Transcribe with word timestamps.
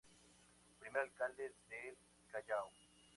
Primer 0.79 1.01
alcalde 1.03 1.51
del 1.69 1.95
Callao. 2.31 2.71